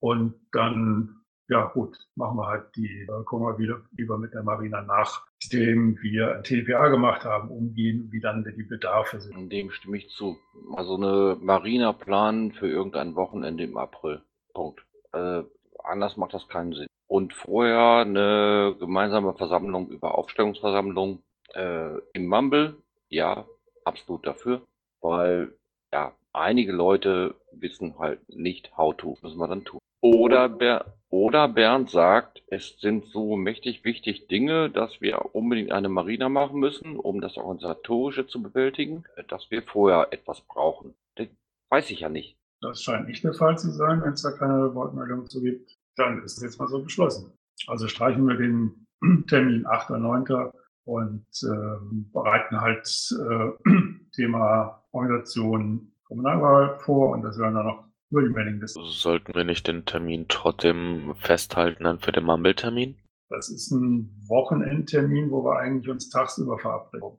[0.00, 4.42] Und dann, ja gut, machen wir halt die, äh, gucken wir wieder lieber mit der
[4.42, 9.36] Marina nach, dem wir ein TDPA gemacht haben, umgehen, wie dann die Bedarfe sind.
[9.36, 10.36] In dem stimme ich zu.
[10.74, 14.22] Also eine Marina planen für irgendein Wochenende im April.
[14.52, 14.84] Punkt.
[15.12, 15.44] Äh,
[15.84, 21.22] anders macht das keinen Sinn und vorher eine gemeinsame Versammlung über Aufstellungsversammlung
[21.54, 22.76] äh, im Mumble.
[23.08, 23.46] Ja,
[23.84, 24.60] absolut dafür,
[25.00, 25.54] weil
[25.92, 29.80] ja, einige Leute wissen halt nicht, how to, müssen wir dann tun.
[30.00, 35.88] Oder, Ber oder Bernd sagt, es sind so mächtig wichtig Dinge, dass wir unbedingt eine
[35.88, 40.94] Marina machen müssen, um das Organisatorische zu bewältigen, dass wir vorher etwas brauchen.
[41.16, 41.26] Das
[41.70, 42.36] weiß ich ja nicht.
[42.60, 46.22] Das scheint nicht der Fall zu sein, wenn es da keine Wortmeldung zu gibt dann
[46.22, 47.32] ist es jetzt mal so beschlossen.
[47.66, 48.86] Also streichen wir den
[49.28, 50.50] Termin 8.9.
[50.84, 53.70] und äh, bereiten halt äh,
[54.14, 58.80] Thema Organisation Kommunalwahl vor und das werden dann noch über die Mailingliste.
[58.82, 62.96] Sollten wir nicht den Termin trotzdem festhalten dann für den Mumble-Termin?
[63.28, 67.18] Das ist ein Wochenendtermin, wo wir eigentlich uns tagsüber verabreden.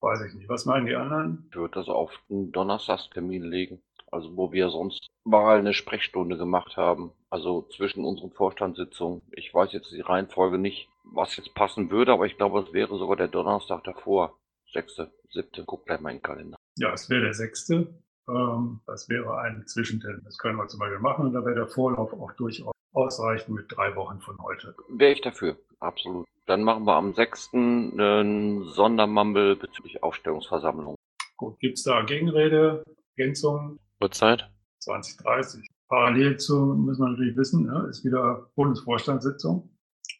[0.00, 0.48] Weiß ich nicht.
[0.48, 1.46] Was meinen die anderen?
[1.50, 3.80] Ich würde das auf einen Donnerstagstermin legen.
[4.14, 9.22] Also wo wir sonst mal eine Sprechstunde gemacht haben, also zwischen unseren Vorstandssitzungen.
[9.32, 12.96] Ich weiß jetzt die Reihenfolge nicht, was jetzt passen würde, aber ich glaube, es wäre
[12.96, 14.38] sogar der Donnerstag davor.
[14.72, 16.56] Sechste, siebte, guck gleich mal in den Kalender.
[16.76, 17.92] Ja, es wäre der sechste.
[18.28, 20.22] Ähm, das wäre ein Zwischentermin.
[20.24, 23.66] Das können wir zum Beispiel machen und da wäre der Vorlauf auch durchaus ausreichend mit
[23.68, 24.76] drei Wochen von heute.
[24.90, 26.24] Wäre ich dafür, absolut.
[26.46, 27.50] Dann machen wir am 6.
[27.54, 30.94] einen Sondermumble bezüglich Aufstellungsversammlung.
[31.36, 32.84] Gut, gibt es da Gegenrede,
[33.16, 33.80] Ergänzungen?
[34.00, 34.50] Uhrzeit?
[34.80, 35.68] 2030.
[35.88, 39.70] Parallel zu, müssen wir natürlich wissen, ist wieder Bundesvorstandssitzung.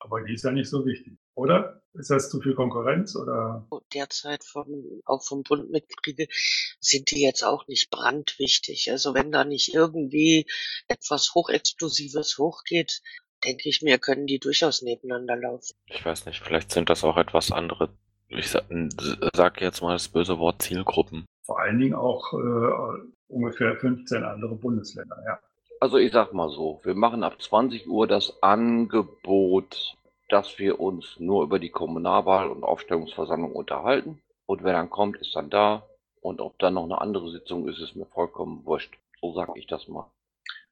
[0.01, 1.83] Aber die ist ja nicht so wichtig, oder?
[1.95, 3.67] Ist das zu viel Konkurrenz oder?
[3.95, 4.67] Derzeit vom,
[5.07, 6.27] auch vom Bund Mitglieder
[6.81, 8.91] sind die jetzt auch nicht brandwichtig.
[8.91, 10.47] Also wenn da nicht irgendwie
[10.89, 13.01] etwas Hochexplosives hochgeht,
[13.45, 15.75] denke ich mir, können die durchaus nebeneinander laufen.
[15.87, 17.97] Ich weiß nicht, vielleicht sind das auch etwas andere,
[18.29, 18.65] ich sag,
[19.35, 21.25] sag jetzt mal das böse Wort Zielgruppen.
[21.45, 25.39] Vor allen Dingen auch äh, ungefähr 15 andere Bundesländer, ja.
[25.81, 29.97] Also ich sag mal so, wir machen ab 20 Uhr das Angebot,
[30.29, 34.23] dass wir uns nur über die Kommunalwahl und Aufstellungsversammlung unterhalten.
[34.47, 35.85] Und wer dann kommt, ist dann da.
[36.21, 38.99] Und ob dann noch eine andere Sitzung ist, ist mir vollkommen wurscht.
[39.21, 40.11] So sage ich das mal.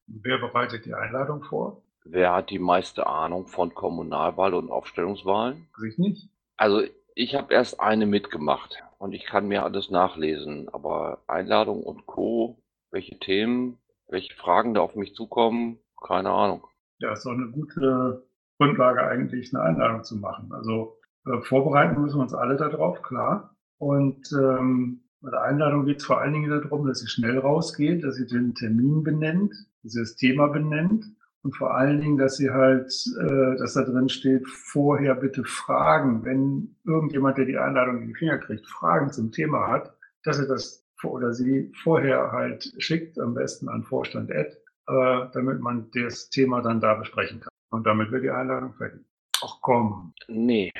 [0.06, 1.82] Wer bereitet die Einladung vor?
[2.04, 5.68] Wer hat die meiste Ahnung von Kommunalwahl und Aufstellungswahlen?
[5.86, 6.28] Ich nicht.
[6.56, 6.82] Also
[7.14, 10.68] ich habe erst eine mitgemacht und ich kann mir alles nachlesen.
[10.68, 12.62] Aber Einladung und Co.,
[12.92, 16.68] welche Themen, welche Fragen da auf mich zukommen, keine Ahnung.
[16.98, 18.24] Ja, ist doch eine gute
[18.58, 20.52] Grundlage eigentlich, eine Einladung zu machen.
[20.52, 23.56] Also äh, vorbereiten müssen wir uns alle darauf, klar.
[23.78, 28.04] Und ähm, bei der Einladung geht es vor allen Dingen darum, dass sie schnell rausgeht,
[28.04, 31.06] dass sie den Termin benennt, dass sie das Thema benennt
[31.42, 36.24] und vor allen Dingen, dass sie halt, äh, dass da drin steht, vorher bitte fragen,
[36.24, 40.46] wenn irgendjemand, der die Einladung in die Finger kriegt, Fragen zum Thema hat, dass er
[40.46, 46.30] das oder sie vorher halt schickt, am besten an Vorstand Ed, äh, damit man das
[46.30, 47.48] Thema dann da besprechen kann.
[47.70, 49.00] Und damit wird die Einladung fertig.
[49.42, 50.14] Ach komm.
[50.28, 50.72] Nee,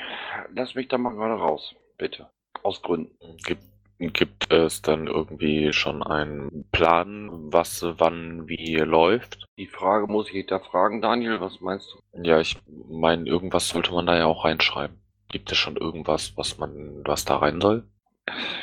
[0.53, 2.29] lass mich da mal gerade raus, bitte.
[2.61, 3.11] Aus Gründen.
[3.45, 3.63] Gibt,
[4.11, 9.45] gibt es dann irgendwie schon einen Plan, was wann wie läuft?
[9.57, 12.23] Die Frage muss ich da fragen, Daniel, was meinst du?
[12.23, 12.57] Ja, ich
[12.89, 14.97] meine, irgendwas sollte man da ja auch reinschreiben.
[15.29, 17.87] Gibt es schon irgendwas, was man, was da rein soll?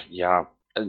[0.08, 0.86] Ja, äh,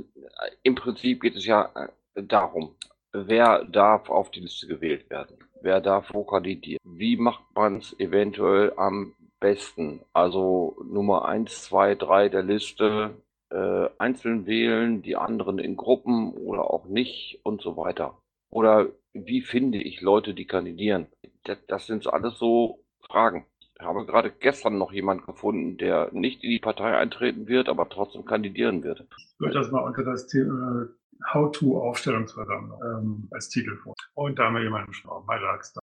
[0.63, 2.75] im Prinzip geht es ja äh, darum,
[3.13, 5.37] wer darf auf die Liste gewählt werden?
[5.61, 6.79] Wer darf wo kandidieren?
[6.83, 10.01] Wie macht man es eventuell am besten?
[10.13, 13.15] Also Nummer eins, zwei, drei der Liste
[13.51, 18.17] äh, einzeln wählen, die anderen in Gruppen oder auch nicht und so weiter.
[18.49, 21.07] Oder wie finde ich Leute, die kandidieren?
[21.43, 23.45] Das, das sind alles so Fragen.
[23.75, 27.89] Ich habe gerade gestern noch jemand gefunden, der nicht in die Partei eintreten wird, aber
[27.89, 29.05] trotzdem kandidieren wird.
[29.17, 30.87] Ich würde das mal unter das Thema
[31.33, 33.93] How-to-Aufstellungsversammlung ähm, als Titel vor.
[34.13, 34.91] Und da haben wir jemanden
[35.27, 35.79] Lagster.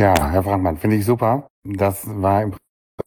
[0.00, 1.46] Ja, Herr Frankmann, finde ich super.
[1.64, 2.56] Das war im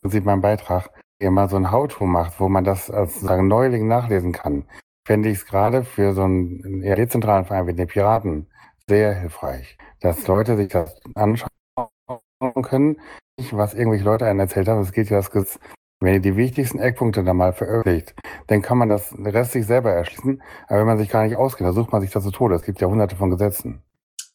[0.01, 0.89] Prinzip mein Beitrag.
[1.25, 4.65] Ihr mal so ein How-to macht, wo man das als sozusagen Neuling nachlesen kann,
[5.07, 8.45] fände ich es gerade für so einen eher dezentralen Verein wie den Piraten
[8.87, 11.49] sehr hilfreich, dass Leute sich das anschauen
[12.61, 13.01] können,
[13.49, 14.81] was irgendwelche Leute einen erzählt haben.
[14.81, 15.19] Es geht ja
[15.99, 18.13] wenn ihr die wichtigsten Eckpunkte dann mal veröffentlicht,
[18.45, 20.43] dann kann man das Rest sich selber erschließen.
[20.67, 22.53] Aber wenn man sich gar nicht auskennt, dann sucht man sich das zu Tode.
[22.53, 23.81] Es gibt ja hunderte von Gesetzen.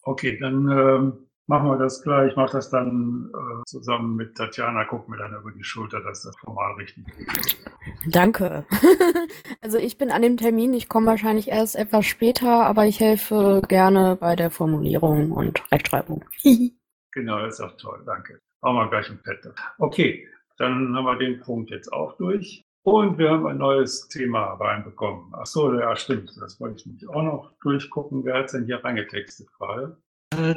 [0.03, 2.30] Okay, dann ähm, machen wir das gleich.
[2.30, 6.22] Ich mache das dann äh, zusammen mit Tatjana, gucken wir dann über die Schulter, dass
[6.22, 7.66] das formal richtig ist.
[8.06, 8.64] Danke.
[9.60, 13.62] also ich bin an dem Termin, ich komme wahrscheinlich erst etwas später, aber ich helfe
[13.66, 16.24] gerne bei der Formulierung und Rechtschreibung.
[17.12, 18.40] genau, das ist auch toll, danke.
[18.62, 19.52] Machen wir gleich ein Pad.
[19.78, 22.62] Okay, dann haben wir den Punkt jetzt auch durch.
[22.82, 25.32] Und wir haben ein neues Thema reinbekommen.
[25.32, 26.30] Ach so, ja, stimmt.
[26.40, 28.24] Das wollte ich nämlich auch noch durchgucken.
[28.24, 29.98] Wer hat denn hier reingetextet gerade?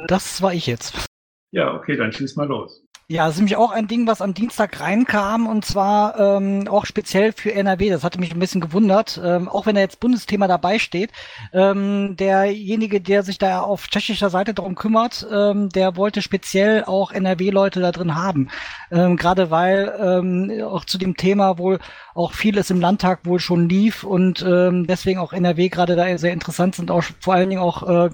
[0.06, 1.08] Das war ich jetzt.
[1.50, 2.84] Ja, okay, dann schieß mal los.
[3.06, 6.86] Ja, das ist nämlich auch ein Ding, was am Dienstag reinkam und zwar ähm, auch
[6.86, 7.90] speziell für NRW.
[7.90, 11.10] Das hatte mich ein bisschen gewundert, ähm, auch wenn da jetzt Bundesthema dabei steht.
[11.52, 17.12] Ähm, derjenige, der sich da auf tschechischer Seite darum kümmert, ähm, der wollte speziell auch
[17.12, 18.48] NRW-Leute da drin haben.
[18.90, 21.80] Ähm, Gerade weil ähm, auch zu dem Thema wohl
[22.14, 26.32] auch vieles im Landtag wohl schon lief und ähm, deswegen auch NRW gerade da sehr
[26.32, 28.10] interessant sind, auch vor allen Dingen auch äh,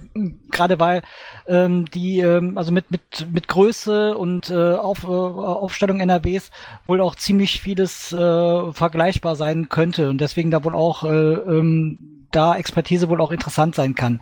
[0.51, 1.03] gerade weil
[1.47, 6.51] ähm, die ähm, also mit mit mit Größe und äh, auf, äh, Aufstellung NRWs
[6.87, 11.99] wohl auch ziemlich vieles äh, vergleichbar sein könnte und deswegen da wohl auch äh, ähm,
[12.31, 14.21] da Expertise wohl auch interessant sein kann.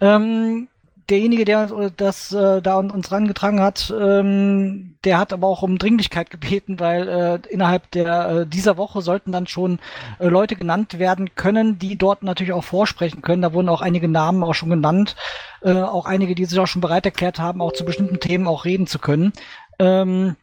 [0.00, 0.68] Ähm,
[1.08, 5.78] derjenige, der äh, das äh, da uns rangetragen hat, ähm, der hat aber auch um
[5.78, 9.78] Dringlichkeit gebeten, weil äh, innerhalb der äh, dieser Woche sollten dann schon
[10.18, 13.42] äh, Leute genannt werden können, die dort natürlich auch vorsprechen können.
[13.42, 15.16] Da wurden auch einige Namen auch schon genannt,
[15.62, 18.64] äh, auch einige, die sich auch schon bereit erklärt haben, auch zu bestimmten Themen auch
[18.64, 19.32] reden zu können.
[19.78, 20.36] Ähm,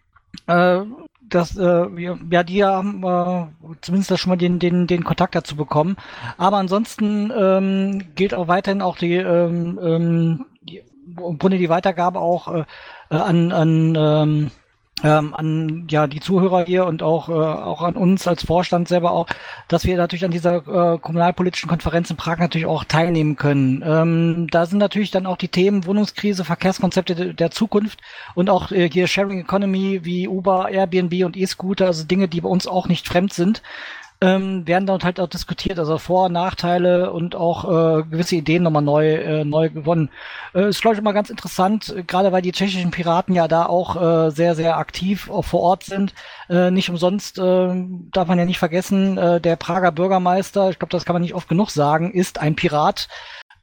[0.48, 0.82] äh,
[1.29, 1.87] das, äh,
[2.29, 3.45] ja, die haben äh,
[3.81, 5.97] zumindest schon mal den, den, den Kontakt dazu bekommen.
[6.37, 10.83] Aber ansonsten ähm, gilt auch weiterhin auch die, ähm, ähm, die
[11.17, 12.65] im Grunde die Weitergabe auch äh,
[13.09, 14.51] an, an ähm,
[15.03, 19.12] ähm, an ja die Zuhörer hier und auch äh, auch an uns als Vorstand selber
[19.12, 19.27] auch,
[19.67, 23.83] dass wir natürlich an dieser äh, kommunalpolitischen Konferenz in Prag natürlich auch teilnehmen können.
[23.85, 27.99] Ähm, da sind natürlich dann auch die Themen Wohnungskrise, Verkehrskonzepte de der Zukunft
[28.35, 32.49] und auch äh, hier Sharing Economy wie Uber, Airbnb und E-Scooter, also Dinge, die bei
[32.49, 33.62] uns auch nicht fremd sind
[34.21, 38.63] ähm, werden dort halt auch diskutiert, also Vor- und Nachteile und auch äh, gewisse Ideen
[38.63, 40.10] nochmal neu, äh, neu gewonnen.
[40.53, 43.65] Äh, ist, glaube ich, immer ganz interessant, äh, gerade weil die tschechischen Piraten ja da
[43.65, 46.13] auch äh, sehr, sehr aktiv auch vor Ort sind.
[46.49, 50.91] Äh, nicht umsonst äh, darf man ja nicht vergessen, äh, der Prager Bürgermeister, ich glaube,
[50.91, 53.08] das kann man nicht oft genug sagen, ist ein Pirat.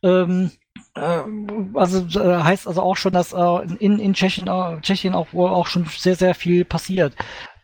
[0.03, 0.53] Ähm,
[0.95, 1.21] äh,
[1.75, 5.67] also äh, heißt also auch schon, dass äh, in, in Tschechien, äh, Tschechien auch auch
[5.67, 7.15] schon sehr, sehr viel passiert.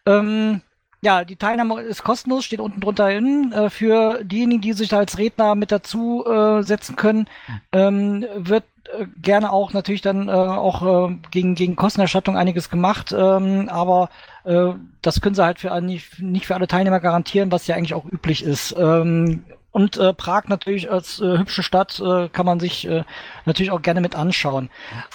[0.05, 0.61] Ähm,
[1.05, 3.53] ja, die Teilnahme ist kostenlos, steht unten drunter hin.
[3.53, 7.27] Äh, für diejenigen, die sich da als Redner mit dazu äh, setzen können,
[7.73, 8.65] ähm, wird
[8.97, 14.09] äh, gerne auch natürlich dann auch gegen, gegen Kostenerstattung einiges gemacht, ähm, aber
[14.45, 18.05] das können sie halt für nicht, nicht für alle Teilnehmer garantieren, was ja eigentlich auch
[18.05, 18.75] üblich ist.
[18.77, 23.05] Ähm, und äh, Prag natürlich als äh, hübsche Stadt äh, kann man sich äh,
[23.47, 24.69] natürlich auch gerne mit anschauen.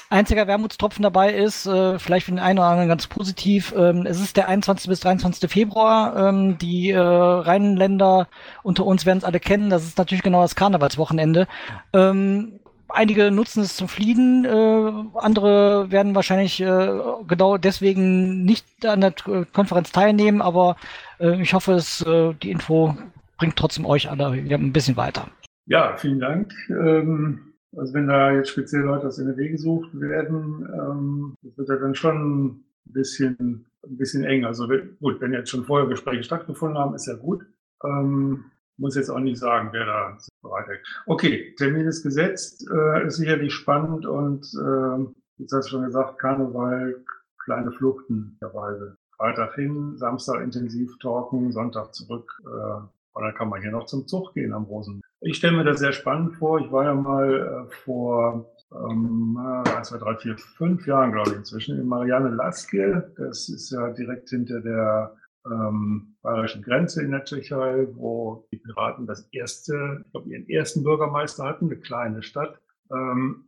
[0.10, 4.20] Einziger Wermutstropfen dabei ist, äh, vielleicht für den einen oder anderen ganz positiv, ähm, es
[4.20, 4.89] ist der 21.
[4.89, 5.50] bis 23.
[5.50, 6.15] Februar.
[6.17, 8.28] Ähm, die äh, Rheinländer
[8.63, 9.70] unter uns werden es alle kennen.
[9.70, 11.48] Das ist natürlich genau das Karnevalswochenende.
[11.93, 16.89] Ähm, einige nutzen es zum Fliehen, äh, andere werden wahrscheinlich äh,
[17.28, 19.13] genau deswegen nicht an der
[19.54, 20.78] Konferenz teilnehmen, aber
[21.20, 22.96] äh, ich hoffe, es, äh, die Info
[23.38, 25.30] bringt trotzdem euch alle ein bisschen weiter.
[25.65, 26.54] Ja, vielen Dank.
[26.69, 31.76] Ähm, also wenn da jetzt speziell Leute aus NRW gesucht werden, ähm, das wird ja
[31.76, 34.45] dann schon ein bisschen, ein bisschen eng.
[34.45, 34.67] Also
[35.00, 37.45] gut, wenn jetzt schon vorher Gespräche stattgefunden haben, ist ja gut.
[37.84, 38.45] Ähm,
[38.78, 41.04] muss jetzt auch nicht sagen, wer da bereit ist.
[41.06, 46.19] Okay, Termin ist gesetzt, äh, ist sicherlich spannend und äh, jetzt hast du schon gesagt,
[46.19, 47.04] Karneval,
[47.43, 48.97] kleine Fluchten der Weise.
[49.17, 52.32] Freitag hin, Samstag intensiv talken, Sonntag zurück.
[52.45, 52.82] Äh,
[53.18, 55.02] und dann kann man hier noch zum Zug gehen am Rosen.
[55.22, 56.60] Ich stelle mir das sehr spannend vor.
[56.60, 61.38] Ich war ja mal äh, vor ähm, 1, 2, 3, 4, 5 Jahren, glaube ich,
[61.38, 63.12] inzwischen in Marianne Laske.
[63.18, 69.08] Das ist ja direkt hinter der ähm, bayerischen Grenze in der Tschechei, wo die Piraten
[69.08, 72.60] das erste, ich glaube, ihren ersten Bürgermeister hatten, eine kleine Stadt.
[72.92, 73.48] Ähm,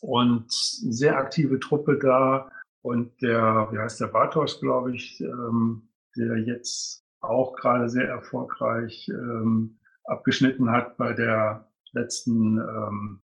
[0.00, 2.48] und sehr aktive Truppe da.
[2.82, 9.08] Und der, wie heißt der Bartosz, glaube ich, ähm, der jetzt auch gerade sehr erfolgreich
[9.08, 13.20] ähm, abgeschnitten hat bei der letzten, ähm,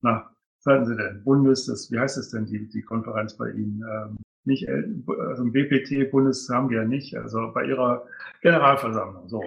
[0.00, 3.82] na, sagen Sie denn, Bundes, das, wie heißt es denn, die, die Konferenz bei Ihnen?
[3.82, 8.06] Ähm, nicht, also BPT, Bundes haben wir ja nicht, also bei Ihrer
[8.42, 9.42] Generalversammlung, so,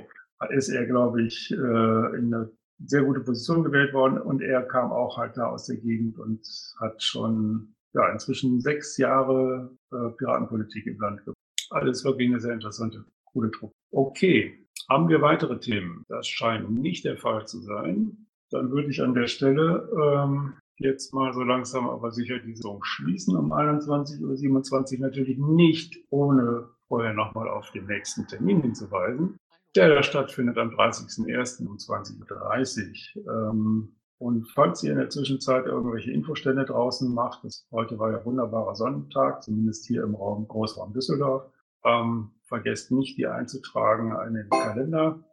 [0.49, 2.51] ist er, glaube ich, äh, in eine
[2.85, 6.41] sehr gute Position gewählt worden und er kam auch halt da aus der Gegend und
[6.79, 11.37] hat schon, ja, inzwischen sechs Jahre äh, Piratenpolitik im Land gemacht.
[11.69, 13.73] Alles wirklich eine sehr interessante Coole Truppe.
[13.91, 16.03] Okay, haben wir weitere Themen?
[16.07, 18.27] Das scheint nicht der Fall zu sein.
[18.49, 22.83] Dann würde ich an der Stelle ähm, jetzt mal so langsam aber sicher die Saison
[22.83, 29.37] schließen um 21 oder 27 natürlich nicht ohne vorher nochmal auf den nächsten Termin hinzuweisen,
[29.75, 31.65] der da stattfindet am 30.01.
[31.65, 33.33] um 20.30 Uhr.
[33.33, 38.23] Ähm, und falls ihr in der Zwischenzeit irgendwelche Infostände draußen macht, das, heute war ja
[38.23, 41.49] wunderbarer Sonntag, zumindest hier im Raum Großraum Düsseldorf,
[41.85, 45.23] ähm, vergesst nicht, die einzutragen in den Kalender,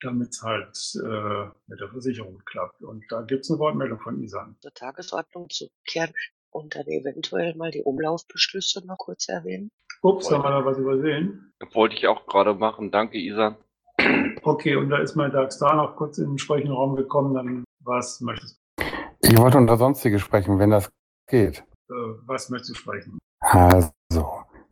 [0.00, 2.82] damit es halt äh, mit der Versicherung klappt.
[2.82, 4.56] Und da gibt es eine Wortmeldung von Isan.
[4.60, 6.12] Zur Tagesordnung zu kehren
[6.50, 9.70] und dann eventuell mal die Umlaufbeschlüsse noch kurz erwähnen.
[10.02, 11.52] Ups, haben wir da was übersehen?
[11.58, 12.90] Das wollte ich auch gerade machen.
[12.90, 13.56] Danke, Isan.
[14.42, 17.34] Okay, und da ist mein DAX da noch kurz in den entsprechenden Raum gekommen.
[17.34, 18.84] Dann was möchtest du?
[19.22, 20.90] Ich wollte unter Sonstige sprechen, wenn das
[21.26, 21.64] geht.
[21.90, 21.94] Äh,
[22.26, 23.18] was möchtest du sprechen?
[23.40, 23.90] Also,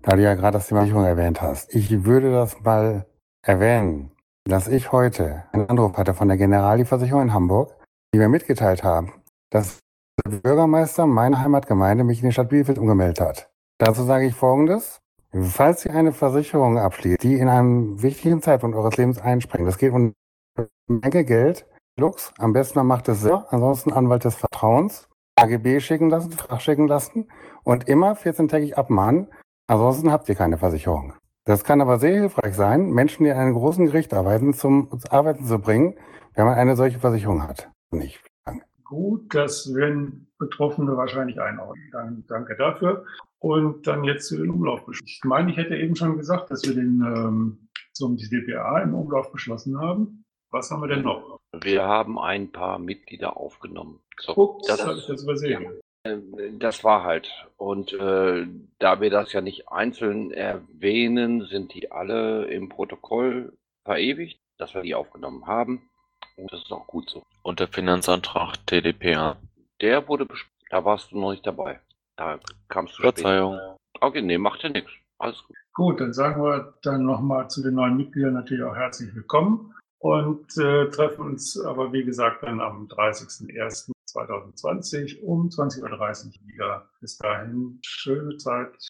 [0.07, 1.75] da du ja gerade das Thema Versicherung erwähnt hast.
[1.75, 3.07] Ich würde das mal
[3.45, 4.12] erwähnen,
[4.45, 7.75] dass ich heute einen Anruf hatte von der Generali-Versicherung in Hamburg,
[8.15, 9.13] die mir mitgeteilt haben,
[9.50, 9.81] dass
[10.25, 13.50] der Bürgermeister meiner Heimatgemeinde mich in die Stadt Bielefeld umgemeldet hat.
[13.79, 15.00] Dazu sage ich Folgendes.
[15.33, 19.92] Falls Sie eine Versicherung abschließt, die in einem wichtigen Zeitpunkt eures Lebens einspringt, das geht
[19.92, 20.15] um
[20.57, 21.67] eine Menge Geld,
[21.98, 26.61] Lux, am besten man macht es selber, ansonsten Anwalt des Vertrauens, AGB schicken lassen, Frach
[26.61, 27.29] schicken lassen
[27.65, 29.29] und immer 14-tägig abmahnen.
[29.69, 31.14] Ansonsten habt ihr keine Versicherung.
[31.44, 35.44] Das kann aber sehr hilfreich sein, Menschen, die in einem großen Gericht arbeiten, zum Arbeiten
[35.44, 35.96] zu bringen,
[36.35, 37.71] wenn man eine solche Versicherung hat.
[37.90, 38.21] Nicht.
[38.85, 41.88] Gut, das werden Betroffene wahrscheinlich einordnen.
[41.90, 43.04] Dann, danke dafür.
[43.40, 45.06] Und dann jetzt zu den Umlaufbeschlüssen.
[45.06, 49.33] Ich meine, ich hätte eben schon gesagt, dass wir den ähm, zum DPA im Umlauf
[49.33, 50.25] beschlossen haben.
[50.50, 51.38] Was haben wir denn noch?
[51.60, 54.00] Wir haben ein paar Mitglieder aufgenommen.
[54.21, 55.67] So, Ups, das habe ich jetzt übersehen.
[56.13, 57.31] Äh, das war halt.
[57.57, 58.46] Und äh,
[58.79, 63.52] da wir das ja nicht einzeln erwähnen, sind die alle im Protokoll
[63.85, 65.88] verewigt, dass wir die aufgenommen haben.
[66.37, 67.23] Und das ist auch gut so.
[67.42, 69.37] Und der Finanzantrag TDPA.
[69.81, 70.52] Der wurde besprochen.
[70.71, 71.81] Da warst du noch nicht dabei.
[72.17, 72.38] Da
[72.69, 73.15] kamst du später.
[73.15, 73.61] Verzeihung.
[74.00, 74.90] Okay, nee, macht ja nichts.
[75.19, 75.57] Alles gut.
[75.73, 80.57] Gut, dann sagen wir dann nochmal zu den neuen Mitgliedern natürlich auch herzlich willkommen und
[80.57, 82.88] äh, treffen uns aber, wie gesagt, dann am
[84.17, 86.88] 30.01.2020 um 20.30 Uhr wieder.
[87.00, 88.88] Bis dahin, schöne Zeit